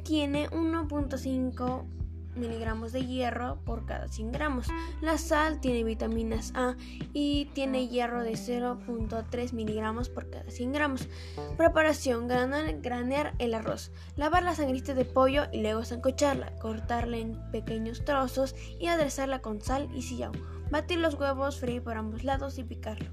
tiene 0.03 0.51
1.5 0.51 1.85
miligramos 2.35 2.93
de 2.93 3.07
hierro 3.07 3.59
por 3.65 3.87
cada 3.87 4.09
100 4.09 4.33
gramos. 4.33 4.69
La 5.01 5.19
sal 5.19 5.61
tiene 5.61 5.85
vitaminas 5.85 6.53
A 6.55 6.77
y 7.13 7.47
tiene 7.55 7.89
hierro 7.89 8.23
de 8.23 8.33
0.3 8.33 9.53
miligramos 9.53 10.09
por 10.09 10.31
cada 10.31 10.51
100 10.51 10.73
gramos. 10.73 11.09
Preparación: 11.57 12.29
granar, 12.29 12.81
granear 12.81 13.35
el 13.39 13.55
arroz, 13.55 13.93
lavar 14.17 14.43
la 14.43 14.55
sangrita 14.55 14.95
de 14.95 15.05
pollo 15.05 15.45
y 15.53 15.61
luego 15.63 15.85
sancocharla, 15.85 16.57
cortarla 16.59 17.19
en 17.19 17.39
pequeños 17.51 18.05
trozos 18.05 18.55
y 18.79 18.87
aderezarla 18.87 19.41
con 19.41 19.61
sal 19.61 19.89
y 19.95 20.03
sillao. 20.03 20.33
Batir 20.71 20.99
los 20.99 21.15
huevos, 21.15 21.61
freír 21.61 21.83
por 21.83 21.99
ambos 21.99 22.25
lados 22.25 22.59
y 22.59 22.65
picarlo. 22.65 23.11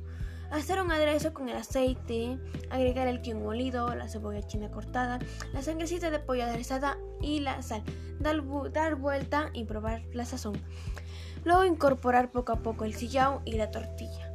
Hacer 0.51 0.81
un 0.81 0.91
aderezo 0.91 1.31
con 1.31 1.47
el 1.47 1.57
aceite, 1.57 2.39
agregar 2.71 3.07
el 3.07 3.21
quion 3.21 3.43
molido, 3.43 3.93
la 3.93 4.09
cebolla 4.09 4.41
china 4.41 4.71
cortada, 4.71 5.19
la 5.53 5.61
sangrecita 5.61 6.09
de 6.09 6.19
pollo 6.19 6.43
aderezada 6.43 6.97
y 7.21 7.39
la 7.39 7.61
sal. 7.61 7.83
Dar, 8.19 8.41
dar 8.71 8.95
vuelta 8.95 9.51
y 9.53 9.65
probar 9.65 10.01
la 10.11 10.25
sazón. 10.25 10.59
Luego 11.45 11.65
incorporar 11.65 12.31
poco 12.31 12.53
a 12.53 12.63
poco 12.63 12.85
el 12.85 12.95
sillao 12.95 13.43
y 13.45 13.53
la 13.53 13.69
tortilla. 13.69 14.33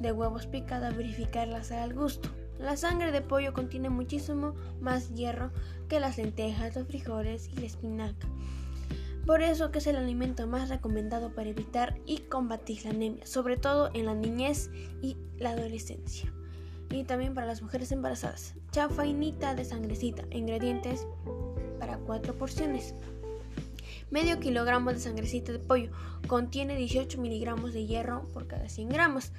De 0.00 0.10
huevos 0.10 0.46
picada, 0.46 0.90
verificar 0.90 1.46
la 1.48 1.62
sal 1.62 1.80
al 1.80 1.94
gusto. 1.94 2.30
La 2.58 2.76
sangre 2.78 3.12
de 3.12 3.20
pollo 3.20 3.52
contiene 3.52 3.90
muchísimo 3.90 4.54
más 4.80 5.14
hierro 5.14 5.50
que 5.88 6.00
las 6.00 6.16
lentejas, 6.16 6.74
los 6.74 6.86
frijoles 6.86 7.48
y 7.48 7.56
la 7.56 7.66
espinaca. 7.66 8.26
Por 9.26 9.40
eso 9.40 9.70
que 9.70 9.78
es 9.78 9.86
el 9.86 9.96
alimento 9.96 10.46
más 10.46 10.68
recomendado 10.68 11.32
para 11.32 11.48
evitar 11.48 11.98
y 12.06 12.18
combatir 12.18 12.84
la 12.84 12.90
anemia, 12.90 13.24
sobre 13.24 13.56
todo 13.56 13.90
en 13.94 14.06
la 14.06 14.14
niñez 14.14 14.70
y 15.00 15.16
la 15.38 15.50
adolescencia. 15.50 16.32
Y 16.90 17.04
también 17.04 17.32
para 17.32 17.46
las 17.46 17.62
mujeres 17.62 17.92
embarazadas. 17.92 18.54
Chafainita 18.72 19.54
de 19.54 19.64
sangrecita. 19.64 20.24
Ingredientes 20.30 21.06
para 21.78 21.98
4 21.98 22.34
porciones. 22.34 22.94
Medio 24.10 24.40
kilogramo 24.40 24.92
de 24.92 24.98
sangrecita 24.98 25.52
de 25.52 25.58
pollo 25.58 25.90
contiene 26.26 26.76
18 26.76 27.18
miligramos 27.18 27.72
de 27.72 27.86
hierro 27.86 28.24
por 28.34 28.46
cada 28.46 28.68
100 28.68 28.90
gramos. 28.90 29.32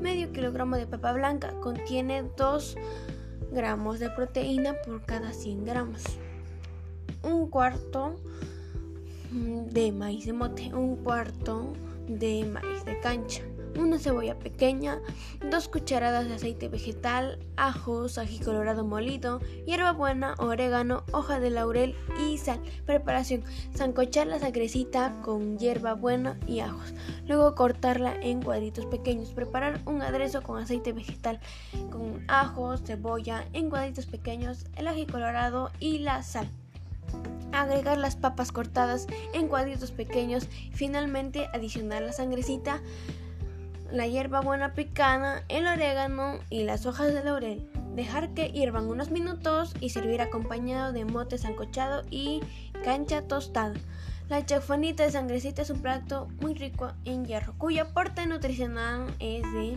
Medio 0.00 0.30
kilogramo 0.32 0.76
de 0.76 0.86
papa 0.86 1.12
blanca 1.12 1.52
contiene 1.60 2.24
2 2.36 2.76
gramos 3.50 3.98
de 3.98 4.10
proteína 4.10 4.74
por 4.84 5.04
cada 5.04 5.32
100 5.32 5.64
gramos. 5.64 6.04
Un 7.24 7.50
cuarto 7.50 8.20
de 9.30 9.92
maíz 9.92 10.26
de 10.26 10.32
mote, 10.32 10.74
un 10.74 10.96
cuarto 10.96 11.72
de 12.08 12.44
maíz 12.44 12.84
de 12.84 12.98
cancha, 13.00 13.42
una 13.76 13.98
cebolla 13.98 14.38
pequeña, 14.38 15.00
dos 15.50 15.68
cucharadas 15.68 16.26
de 16.26 16.34
aceite 16.34 16.68
vegetal, 16.68 17.38
ajos, 17.56 18.18
ají 18.18 18.40
colorado 18.40 18.84
molido, 18.84 19.40
hierbabuena, 19.66 20.34
orégano, 20.38 21.04
hoja 21.12 21.38
de 21.38 21.50
laurel 21.50 21.94
y 22.26 22.38
sal. 22.38 22.60
Preparación: 22.86 23.44
zancochar 23.76 24.26
la 24.26 24.40
sangrecita 24.40 25.20
con 25.22 25.58
hierbabuena 25.58 26.38
y 26.46 26.60
ajos. 26.60 26.92
Luego 27.26 27.54
cortarla 27.54 28.14
en 28.20 28.42
cuadritos 28.42 28.86
pequeños. 28.86 29.30
Preparar 29.30 29.80
un 29.86 30.02
aderezo 30.02 30.42
con 30.42 30.60
aceite 30.60 30.92
vegetal 30.92 31.40
con 31.90 32.24
ajos, 32.28 32.82
cebolla 32.84 33.46
en 33.52 33.70
cuadritos 33.70 34.06
pequeños, 34.06 34.66
el 34.76 34.88
ají 34.88 35.06
colorado 35.06 35.70
y 35.78 35.98
la 35.98 36.22
sal 36.22 36.48
agregar 37.52 37.98
las 37.98 38.16
papas 38.16 38.52
cortadas 38.52 39.06
en 39.32 39.48
cuadritos 39.48 39.90
pequeños 39.90 40.48
finalmente 40.72 41.48
adicionar 41.52 42.02
la 42.02 42.12
sangrecita, 42.12 42.80
la 43.90 44.06
hierba 44.06 44.40
buena 44.40 44.74
picada, 44.74 45.44
el 45.48 45.66
orégano 45.66 46.38
y 46.48 46.62
las 46.64 46.86
hojas 46.86 47.12
de 47.12 47.24
laurel. 47.24 47.66
Dejar 47.94 48.34
que 48.34 48.50
hiervan 48.52 48.86
unos 48.86 49.10
minutos 49.10 49.74
y 49.80 49.90
servir 49.90 50.22
acompañado 50.22 50.92
de 50.92 51.04
mote 51.04 51.38
sancochado 51.38 52.02
y 52.08 52.40
cancha 52.84 53.22
tostada. 53.22 53.74
La 54.28 54.46
chafonita 54.46 55.02
de 55.02 55.10
sangrecita 55.10 55.62
es 55.62 55.70
un 55.70 55.82
plato 55.82 56.28
muy 56.40 56.54
rico 56.54 56.92
en 57.04 57.24
hierro, 57.24 57.54
cuyo 57.58 57.82
aporte 57.82 58.26
nutricional 58.26 59.12
es 59.18 59.42
de 59.52 59.76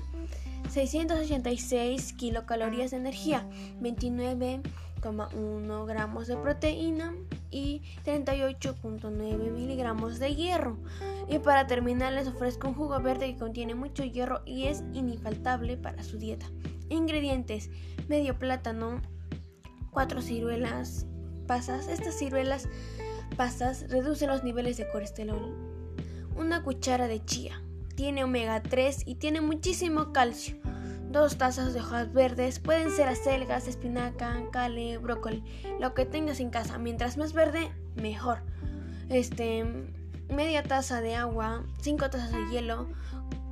686 0.69 2.13
kilocalorías 2.13 2.91
de 2.91 2.97
energía, 2.97 3.47
29 3.81 4.61
1 5.09 5.85
gramos 5.85 6.27
de 6.27 6.37
proteína 6.37 7.13
y 7.51 7.81
38.9 8.05 9.51
miligramos 9.51 10.19
de 10.19 10.35
hierro. 10.35 10.77
Y 11.29 11.39
para 11.39 11.67
terminar 11.67 12.13
les 12.13 12.27
ofrezco 12.27 12.67
un 12.67 12.75
jugo 12.75 12.99
verde 12.99 13.33
que 13.33 13.39
contiene 13.39 13.75
mucho 13.75 14.03
hierro 14.03 14.41
y 14.45 14.65
es 14.65 14.83
infaltable 14.93 15.77
para 15.77 16.03
su 16.03 16.17
dieta. 16.17 16.45
Ingredientes: 16.89 17.69
medio 18.07 18.37
plátano, 18.37 19.01
4 19.91 20.21
ciruelas 20.21 21.05
pasas. 21.47 21.87
Estas 21.87 22.17
ciruelas 22.17 22.67
pasas 23.35 23.89
reducen 23.89 24.29
los 24.29 24.43
niveles 24.43 24.77
de 24.77 24.89
colesterol. 24.89 25.55
Una 26.35 26.63
cuchara 26.63 27.07
de 27.07 27.23
chía. 27.23 27.61
Tiene 27.95 28.23
omega 28.23 28.63
3 28.63 29.03
y 29.05 29.15
tiene 29.15 29.41
muchísimo 29.41 30.13
calcio 30.13 30.57
dos 31.13 31.37
tazas 31.37 31.73
de 31.73 31.79
hojas 31.79 32.11
verdes, 32.11 32.59
pueden 32.59 32.89
ser 32.89 33.07
acelgas, 33.07 33.67
espinaca, 33.67 34.35
cale, 34.51 34.97
brócoli, 34.97 35.43
lo 35.79 35.93
que 35.93 36.05
tengas 36.05 36.39
en 36.39 36.49
casa. 36.49 36.79
Mientras 36.79 37.17
más 37.17 37.33
verde, 37.33 37.71
mejor. 37.95 38.39
Este, 39.09 39.63
media 40.27 40.63
taza 40.63 41.01
de 41.01 41.15
agua, 41.15 41.63
cinco 41.79 42.09
tazas 42.09 42.31
de 42.31 42.49
hielo. 42.49 42.89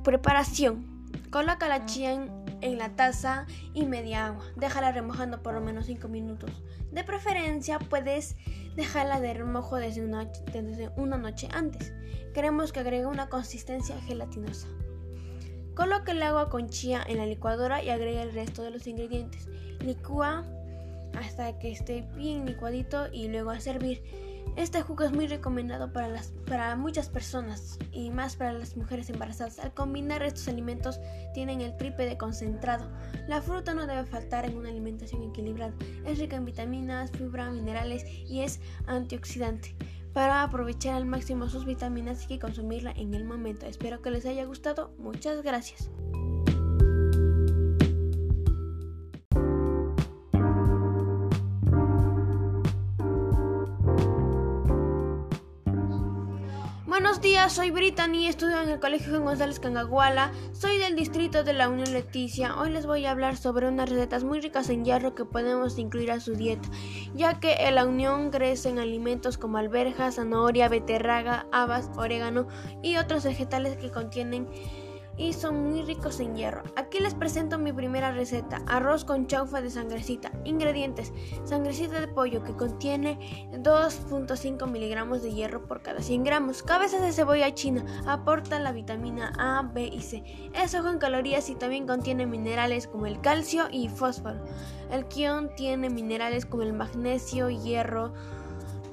Preparación. 0.02 0.90
Coloca 1.30 1.68
la 1.68 1.86
chía 1.86 2.12
en, 2.12 2.78
la 2.78 2.90
taza 2.90 3.46
y 3.74 3.86
media 3.86 4.26
agua. 4.26 4.44
Déjala 4.56 4.90
remojando 4.90 5.42
por 5.42 5.54
lo 5.54 5.60
menos 5.60 5.86
5 5.86 6.08
minutos. 6.08 6.50
De 6.90 7.04
preferencia 7.04 7.78
puedes 7.78 8.36
dejarla 8.76 9.20
de 9.20 9.34
remojo 9.34 9.76
desde 9.76 10.04
una, 10.04 10.26
desde 10.52 10.90
una 10.96 11.16
noche 11.16 11.48
antes. 11.54 11.92
Queremos 12.34 12.72
que 12.72 12.80
agregue 12.80 13.06
una 13.06 13.28
consistencia 13.28 13.98
gelatinosa. 14.02 14.66
Coloque 15.74 16.12
el 16.12 16.22
agua 16.22 16.50
con 16.50 16.68
chía 16.68 17.02
en 17.06 17.18
la 17.18 17.26
licuadora 17.26 17.82
y 17.82 17.88
agregue 17.88 18.22
el 18.22 18.32
resto 18.32 18.62
de 18.62 18.70
los 18.70 18.86
ingredientes. 18.86 19.48
Licúa 19.80 20.44
hasta 21.18 21.58
que 21.58 21.72
esté 21.72 22.06
bien 22.14 22.46
licuadito 22.46 23.06
y 23.12 23.28
luego 23.28 23.50
a 23.50 23.60
servir. 23.60 24.02
Este 24.56 24.82
jugo 24.82 25.04
es 25.04 25.12
muy 25.12 25.26
recomendado 25.28 25.90
para, 25.94 26.08
las, 26.08 26.34
para 26.46 26.76
muchas 26.76 27.08
personas 27.08 27.78
y 27.90 28.10
más 28.10 28.36
para 28.36 28.52
las 28.52 28.76
mujeres 28.76 29.08
embarazadas. 29.08 29.58
Al 29.58 29.72
combinar 29.72 30.22
estos 30.22 30.46
alimentos 30.48 31.00
tienen 31.32 31.62
el 31.62 31.74
triple 31.78 32.04
de 32.04 32.18
concentrado. 32.18 32.90
La 33.28 33.40
fruta 33.40 33.72
no 33.72 33.86
debe 33.86 34.04
faltar 34.04 34.44
en 34.44 34.58
una 34.58 34.68
alimentación 34.68 35.22
equilibrada. 35.22 35.72
Es 36.04 36.18
rica 36.18 36.36
en 36.36 36.44
vitaminas, 36.44 37.10
fibra, 37.12 37.50
minerales 37.50 38.04
y 38.06 38.40
es 38.40 38.60
antioxidante. 38.86 39.74
Para 40.12 40.42
aprovechar 40.42 40.94
al 40.94 41.06
máximo 41.06 41.48
sus 41.48 41.64
vitaminas 41.64 42.20
hay 42.20 42.26
que 42.26 42.38
consumirla 42.38 42.92
en 42.92 43.14
el 43.14 43.24
momento. 43.24 43.66
Espero 43.66 44.02
que 44.02 44.10
les 44.10 44.26
haya 44.26 44.44
gustado. 44.44 44.92
Muchas 44.98 45.42
gracias. 45.42 45.90
Buenos 56.92 57.22
días, 57.22 57.54
soy 57.54 57.70
Brittany, 57.70 58.26
estudio 58.26 58.60
en 58.60 58.68
el 58.68 58.78
Colegio 58.78 59.18
González 59.18 59.58
Cangaguala, 59.58 60.30
soy 60.52 60.76
del 60.76 60.94
distrito 60.94 61.42
de 61.42 61.54
la 61.54 61.70
Unión 61.70 61.90
Leticia. 61.90 62.60
Hoy 62.60 62.68
les 62.68 62.84
voy 62.84 63.06
a 63.06 63.12
hablar 63.12 63.38
sobre 63.38 63.66
unas 63.66 63.88
recetas 63.88 64.24
muy 64.24 64.42
ricas 64.42 64.68
en 64.68 64.84
hierro 64.84 65.14
que 65.14 65.24
podemos 65.24 65.78
incluir 65.78 66.10
a 66.10 66.20
su 66.20 66.34
dieta, 66.34 66.68
ya 67.14 67.40
que 67.40 67.54
en 67.54 67.76
la 67.76 67.86
Unión 67.86 68.30
crecen 68.30 68.78
alimentos 68.78 69.38
como 69.38 69.56
alberja, 69.56 70.12
zanahoria, 70.12 70.68
beterraga, 70.68 71.46
habas, 71.50 71.88
orégano 71.96 72.46
y 72.82 72.98
otros 72.98 73.24
vegetales 73.24 73.78
que 73.78 73.90
contienen 73.90 74.46
y 75.16 75.32
son 75.32 75.70
muy 75.70 75.82
ricos 75.82 76.20
en 76.20 76.34
hierro. 76.36 76.62
Aquí 76.76 77.00
les 77.00 77.14
presento 77.14 77.58
mi 77.58 77.72
primera 77.72 78.12
receta, 78.12 78.62
arroz 78.66 79.04
con 79.04 79.26
chaufa 79.26 79.60
de 79.60 79.70
sangrecita. 79.70 80.32
Ingredientes, 80.44 81.12
sangrecita 81.44 82.00
de 82.00 82.08
pollo 82.08 82.42
que 82.42 82.54
contiene 82.54 83.48
2.5 83.52 84.70
miligramos 84.70 85.22
de 85.22 85.32
hierro 85.32 85.66
por 85.66 85.82
cada 85.82 86.00
100 86.00 86.24
gramos. 86.24 86.62
Cabezas 86.62 87.02
de 87.02 87.12
cebolla 87.12 87.54
china, 87.54 87.84
aporta 88.06 88.58
la 88.58 88.72
vitamina 88.72 89.32
A, 89.38 89.62
B 89.62 89.84
y 89.92 90.00
C. 90.00 90.24
Es 90.54 90.74
ojo 90.74 90.88
en 90.88 90.98
calorías 90.98 91.48
y 91.50 91.54
también 91.54 91.86
contiene 91.86 92.26
minerales 92.26 92.86
como 92.86 93.06
el 93.06 93.20
calcio 93.20 93.68
y 93.70 93.88
fósforo. 93.88 94.40
El 94.90 95.06
quión 95.06 95.50
tiene 95.56 95.90
minerales 95.90 96.46
como 96.46 96.62
el 96.62 96.72
magnesio, 96.72 97.48
hierro, 97.48 98.12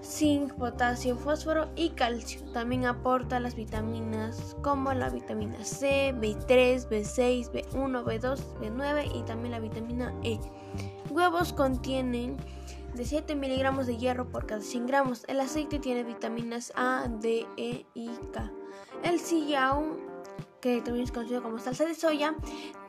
zinc, 0.09 0.53
potasio, 0.55 1.15
fósforo 1.15 1.69
y 1.75 1.91
calcio. 1.91 2.41
También 2.51 2.85
aporta 2.85 3.39
las 3.39 3.55
vitaminas 3.55 4.57
como 4.61 4.91
la 4.93 5.09
vitamina 5.09 5.63
C, 5.63 6.13
B3, 6.15 6.89
B6, 6.89 7.51
B1, 7.51 8.03
B2, 8.03 8.39
B9 8.59 9.15
y 9.15 9.23
también 9.23 9.51
la 9.51 9.59
vitamina 9.59 10.13
E. 10.23 10.39
Huevos 11.09 11.53
contienen 11.53 12.37
de 12.93 13.05
7 13.05 13.35
miligramos 13.35 13.85
de 13.85 13.97
hierro 13.97 14.29
por 14.29 14.47
cada 14.47 14.61
100 14.61 14.87
gramos. 14.87 15.25
El 15.27 15.39
aceite 15.39 15.79
tiene 15.79 16.03
vitaminas 16.03 16.73
A, 16.75 17.07
D, 17.07 17.45
E 17.57 17.85
y 17.93 18.09
K. 18.33 18.51
El 19.03 19.19
sillao, 19.19 19.97
que 20.59 20.81
también 20.81 21.05
es 21.05 21.11
conocido 21.11 21.43
como 21.43 21.59
salsa 21.59 21.85
de 21.85 21.93
soya, 21.93 22.35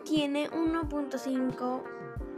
tiene 0.04 0.50
1.5 0.50 1.82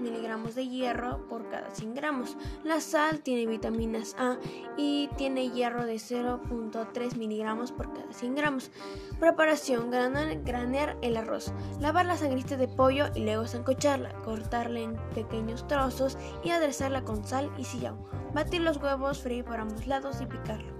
miligramos 0.02 0.54
de 0.54 0.68
hierro 0.68 1.26
por 1.28 1.48
cada 1.48 1.70
100 1.70 1.94
gramos. 1.94 2.36
La 2.64 2.80
sal 2.80 3.20
tiene 3.20 3.46
vitaminas 3.46 4.14
A 4.18 4.36
y 4.76 5.08
tiene 5.16 5.50
hierro 5.50 5.86
de 5.86 5.94
0.3 5.94 7.16
miligramos 7.16 7.72
por 7.72 7.92
cada 7.92 8.12
100 8.12 8.34
gramos. 8.34 8.70
Preparación: 9.18 9.90
granear, 9.90 10.98
el 11.00 11.16
arroz, 11.16 11.52
lavar 11.80 12.06
la 12.06 12.16
sangrita 12.16 12.56
de 12.56 12.68
pollo 12.68 13.06
y 13.14 13.20
luego 13.20 13.46
sancocharla, 13.46 14.12
cortarla 14.24 14.80
en 14.80 14.96
pequeños 15.14 15.66
trozos 15.66 16.18
y 16.44 16.50
aderezarla 16.50 17.04
con 17.04 17.24
sal 17.24 17.50
y 17.56 17.64
sillao. 17.64 17.96
Batir 18.34 18.62
los 18.62 18.78
huevos, 18.78 19.22
freír 19.22 19.44
por 19.44 19.60
ambos 19.60 19.86
lados 19.86 20.20
y 20.20 20.26
picarlo. 20.26 20.72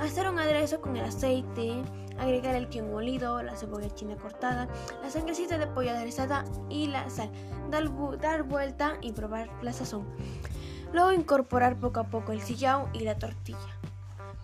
Hacer 0.00 0.28
un 0.28 0.38
aderezo 0.38 0.80
con 0.80 0.96
el 0.96 1.04
aceite, 1.04 1.82
agregar 2.18 2.54
el 2.54 2.68
quién 2.68 2.90
molido, 2.90 3.42
la 3.42 3.56
cebolla 3.56 3.94
china 3.94 4.16
cortada, 4.16 4.68
la 5.02 5.10
sangrecita 5.10 5.58
de 5.58 5.66
pollo 5.66 5.90
aderezada 5.90 6.44
y 6.68 6.86
la 6.86 7.08
sal. 7.10 7.30
Dar, 7.70 7.84
dar 8.18 8.42
vuelta 8.44 8.98
y 9.00 9.12
probar 9.12 9.48
la 9.62 9.72
sazón. 9.72 10.06
Luego 10.92 11.12
incorporar 11.12 11.78
poco 11.78 12.00
a 12.00 12.04
poco 12.04 12.32
el 12.32 12.40
sillao 12.40 12.88
y 12.92 13.00
la 13.00 13.18
tortilla. 13.18 13.58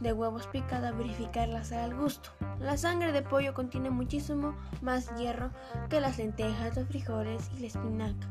De 0.00 0.14
huevos 0.14 0.46
picada, 0.46 0.92
verificar 0.92 1.48
la 1.48 1.62
sal 1.62 1.80
al 1.80 1.94
gusto. 1.94 2.30
La 2.58 2.78
sangre 2.78 3.12
de 3.12 3.22
pollo 3.22 3.52
contiene 3.52 3.90
muchísimo 3.90 4.56
más 4.80 5.14
hierro 5.16 5.50
que 5.90 6.00
las 6.00 6.16
lentejas, 6.16 6.74
los 6.74 6.88
frijoles 6.88 7.50
y 7.56 7.60
la 7.60 7.66
espinaca. 7.66 8.28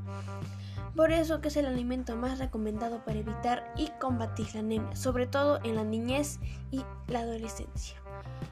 Por 0.95 1.11
eso 1.11 1.39
que 1.41 1.49
es 1.49 1.57
el 1.57 1.67
alimento 1.67 2.15
más 2.15 2.39
recomendado 2.39 3.05
para 3.05 3.19
evitar 3.19 3.71
y 3.77 3.89
combatir 3.99 4.53
la 4.55 4.61
anemia, 4.61 4.95
sobre 4.95 5.27
todo 5.27 5.59
en 5.63 5.75
la 5.75 5.83
niñez 5.83 6.39
y 6.71 6.83
la 7.07 7.19
adolescencia. 7.19 7.95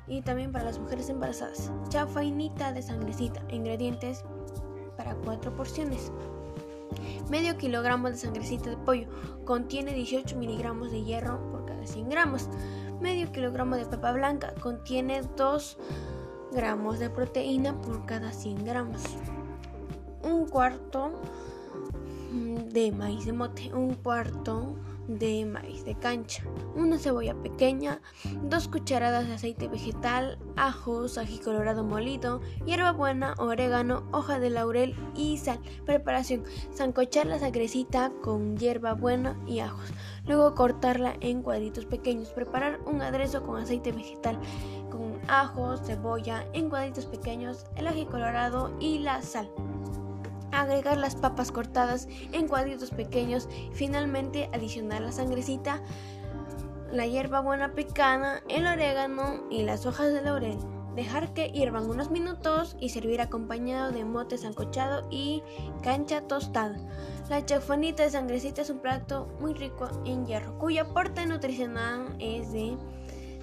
Y 0.08 0.22
también 0.22 0.52
para 0.52 0.66
las 0.66 0.80
mujeres 0.80 1.10
embarazadas. 1.10 1.72
Chafainita 1.90 2.72
de 2.72 2.82
sangrecita. 2.82 3.44
Ingredientes 3.50 4.24
para 4.96 5.16
4 5.16 5.56
porciones. 5.56 6.12
Medio 7.30 7.58
kilogramo 7.58 8.10
de 8.10 8.18
sangrecita 8.18 8.70
de 8.70 8.78
pollo. 8.78 9.08
Contiene 9.46 9.94
18 9.94 10.38
miligramos 10.38 10.92
de 10.92 11.04
hierro 11.04 11.40
por 11.52 11.66
cada 11.66 11.86
100 11.86 12.10
gramos. 12.10 12.50
Medio 13.02 13.32
kilogramo 13.32 13.76
de 13.76 13.86
papa 13.86 14.14
blanca. 14.14 14.54
Contiene 14.62 15.22
2 15.36 15.78
gramos 16.54 17.00
de 17.00 17.10
proteína 17.10 17.80
por 17.82 18.06
cada 18.06 18.32
100 18.32 18.64
gramos. 18.64 19.04
Un 20.24 20.48
cuarto 20.48 21.12
de 22.72 22.92
maíz 22.92 23.26
de 23.26 23.34
mote, 23.34 23.74
un 23.74 23.96
cuarto 23.96 24.76
de 25.08 25.46
maíz 25.46 25.86
de 25.86 25.96
cancha, 25.96 26.44
una 26.76 26.98
cebolla 26.98 27.34
pequeña, 27.36 28.02
dos 28.44 28.68
cucharadas 28.68 29.28
de 29.28 29.34
aceite 29.34 29.68
vegetal, 29.68 30.38
ajos, 30.56 31.18
ají 31.18 31.40
colorado 31.40 31.84
molido, 31.84 32.42
hierbabuena, 32.66 33.34
orégano, 33.38 34.08
hoja 34.12 34.40
de 34.40 34.50
laurel 34.50 34.96
y 35.16 35.38
sal. 35.38 35.60
Preparación: 35.86 36.44
sancochar 36.74 37.26
la 37.26 37.40
sangrecita 37.40 38.12
con 38.22 38.58
hierbabuena 38.58 39.40
y 39.48 39.60
ajos. 39.60 39.92
Luego 40.26 40.56
cortarla 40.56 41.16
en 41.22 41.42
cuadritos 41.42 41.86
pequeños. 41.86 42.30
Preparar 42.30 42.80
un 42.86 43.02
aderezo 43.02 43.44
con 43.44 43.62
aceite 43.62 43.92
vegetal 43.92 44.40
con 44.90 45.20
ajos, 45.28 45.82
cebolla 45.86 46.46
en 46.54 46.70
cuadritos 46.70 47.06
pequeños, 47.06 47.66
el 47.76 47.88
ají 47.88 48.06
colorado 48.06 48.76
y 48.80 49.00
la 49.00 49.22
sal 49.22 49.50
agregar 50.52 50.98
las 50.98 51.16
papas 51.16 51.52
cortadas 51.52 52.08
en 52.32 52.48
cuadritos 52.48 52.92
pequeños, 52.92 53.50
finalmente 53.74 54.50
adicionar 54.54 55.02
la 55.02 55.12
sangrecita, 55.12 55.82
la 56.92 57.06
hierba 57.06 57.42
buena 57.42 57.74
picada, 57.74 58.42
el 58.50 58.66
orégano 58.66 59.44
y 59.50 59.64
las 59.64 59.86
hojas 59.86 60.14
de 60.14 60.22
laurel. 60.22 60.58
Dejar 60.96 61.34
que 61.34 61.52
hiervan 61.52 61.88
unos 61.88 62.10
minutos 62.10 62.76
y 62.80 62.90
servir 62.90 63.22
acompañado 63.22 63.92
de 63.92 64.04
mote 64.04 64.40
sancochado 64.40 65.08
y 65.12 65.44
cancha 65.84 66.22
tostada. 66.22 66.76
La 67.30 67.46
chafonita 67.46 68.02
de 68.02 68.10
sangrecita 68.10 68.64
es 68.64 68.72
un 68.72 68.80
plato 68.80 69.28
muy 69.40 69.54
rico 69.54 69.88
en 70.06 70.26
hierro, 70.26 70.58
cuyo 70.58 70.82
aporte 70.82 71.24
nutricional 71.28 72.16
es 72.20 72.52
de 72.52 72.76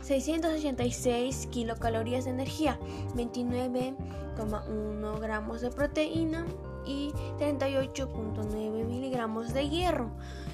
686 0.03 1.47
kilocalorías 1.53 2.25
de 2.25 2.31
energía, 2.31 2.77
29,1 3.15 5.21
gramos 5.21 5.61
de 5.61 5.71
proteína, 5.71 6.45
y 6.85 7.13
38.9 7.39 8.85
miligramos 8.85 9.53
de 9.53 9.69
hierro. 9.69 10.11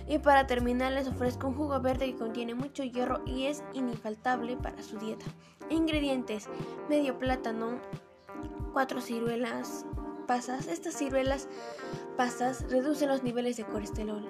Y 0.07 0.19
para 0.19 0.47
terminar 0.47 0.93
les 0.93 1.07
ofrezco 1.09 1.49
un 1.49 1.55
jugo 1.55 1.81
verde 1.81 2.07
que 2.07 2.19
contiene 2.19 2.55
mucho 2.55 2.83
hierro 2.83 3.23
y 3.27 3.47
es 3.47 3.63
infaltable 3.75 4.57
para 4.57 4.83
su 4.83 4.99
dieta. 4.99 5.27
Ingredientes: 5.69 6.49
medio 6.89 7.19
plátano, 7.19 7.79
4 8.73 9.01
ciruelas 9.01 9.87
pasas. 10.27 10.67
Estas 10.67 10.95
ciruelas 10.95 11.49
pasas 12.17 12.71
reducen 12.71 13.09
los 13.09 13.23
niveles 13.23 13.57
de 13.57 13.65
colesterol. 13.65 14.27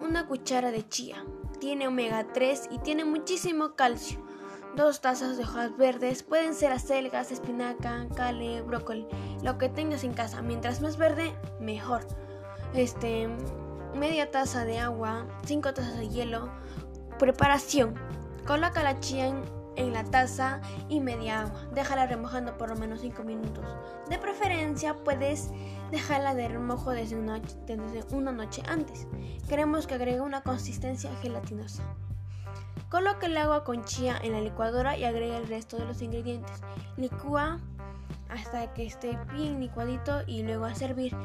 Una 0.00 0.26
cuchara 0.26 0.70
de 0.70 0.86
chía. 0.88 1.24
Tiene 1.58 1.88
omega 1.88 2.26
3 2.32 2.68
y 2.70 2.78
tiene 2.78 3.04
muchísimo 3.04 3.74
calcio. 3.74 4.24
Dos 4.76 5.00
tazas 5.00 5.36
de 5.36 5.44
hojas 5.44 5.76
verdes, 5.76 6.24
pueden 6.24 6.52
ser 6.52 6.72
acelgas, 6.72 7.30
espinaca, 7.30 8.08
cale, 8.16 8.60
brócoli, 8.60 9.06
lo 9.40 9.56
que 9.56 9.68
tengas 9.68 10.02
en 10.02 10.14
casa. 10.14 10.42
Mientras 10.42 10.80
más 10.80 10.96
verde, 10.96 11.32
mejor. 11.60 12.04
Este, 12.74 13.28
media 13.94 14.32
taza 14.32 14.64
de 14.64 14.80
agua, 14.80 15.28
cinco 15.44 15.72
tazas 15.72 15.96
de 15.96 16.08
hielo. 16.08 16.50
Preparación. 17.20 17.94
Coloca 18.48 18.82
la 18.82 18.98
chía 18.98 19.28
en, 19.76 19.92
la 19.92 20.02
taza 20.02 20.60
y 20.88 20.98
media 20.98 21.42
agua. 21.42 21.68
Déjala 21.72 22.06
remojando 22.06 22.58
por 22.58 22.68
lo 22.68 22.74
menos 22.74 23.00
5 23.00 23.22
minutos. 23.22 23.64
De 24.10 24.18
preferencia 24.18 24.96
puedes 25.04 25.50
dejarla 25.92 26.34
de 26.34 26.48
remojo 26.48 26.90
desde 26.90 27.14
una, 27.14 27.38
desde 27.38 28.04
una 28.10 28.32
noche 28.32 28.60
antes. 28.66 29.06
Queremos 29.48 29.86
que 29.86 29.94
agregue 29.94 30.20
una 30.20 30.42
consistencia 30.42 31.14
gelatinosa. 31.22 31.84
Coloque 32.88 33.26
el 33.26 33.36
agua 33.36 33.64
con 33.64 33.84
chía 33.84 34.18
en 34.22 34.32
la 34.32 34.40
licuadora 34.40 34.96
y 34.96 35.04
agregue 35.04 35.36
el 35.36 35.48
resto 35.48 35.76
de 35.76 35.86
los 35.86 36.00
ingredientes. 36.00 36.60
Licúa 36.96 37.60
hasta 38.28 38.72
que 38.74 38.86
esté 38.86 39.18
bien 39.32 39.60
licuadito 39.60 40.22
y 40.26 40.42
luego 40.42 40.64
a 40.64 40.74
servir. 40.74 41.16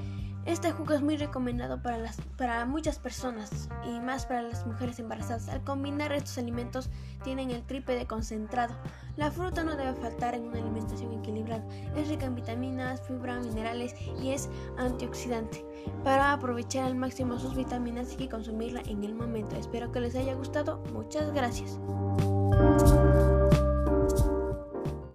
Este 0.46 0.72
jugo 0.72 0.94
es 0.94 1.02
muy 1.02 1.18
recomendado 1.18 1.82
para, 1.82 1.98
las, 1.98 2.18
para 2.38 2.66
muchas 2.66 2.98
personas 2.98 3.70
y 3.86 4.00
más 4.00 4.26
para 4.26 4.42
las 4.42 4.66
mujeres 4.66 5.00
embarazadas. 5.00 5.50
Al 5.50 5.64
combinar 5.64 6.12
estos 6.12 6.38
alimentos 6.38 6.90
tienen 7.24 7.52
el 7.52 7.62
triple 7.64 7.96
de 7.96 8.08
concentrado. 8.08 8.74
La 9.16 9.32
fruta 9.32 9.64
no 9.64 9.76
debe 9.76 9.94
faltar 9.94 10.34
en 10.34 10.46
una 10.46 10.60
alimentación 10.60 11.14
equilibrada. 11.14 11.64
Es 11.96 12.08
rica 12.08 12.26
en 12.26 12.36
vitaminas, 12.36 13.02
fibra, 13.02 13.40
minerales 13.40 13.94
y 14.22 14.32
es 14.32 14.50
antioxidante. 14.78 15.66
Para 16.04 16.34
aprovechar 16.34 16.86
al 16.86 16.96
máximo 16.96 17.38
sus 17.38 17.56
vitaminas 17.56 18.10
hay 18.12 18.18
que 18.18 18.30
consumirla 18.30 18.82
en 18.86 19.04
el 19.04 19.14
momento. 19.14 19.56
Espero 19.56 19.92
que 19.92 20.00
les 20.00 20.16
haya 20.16 20.34
gustado. 20.36 20.82
Muchas 20.94 21.32
gracias. 21.34 21.80